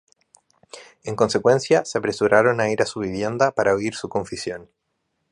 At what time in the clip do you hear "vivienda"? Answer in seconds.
3.01-3.51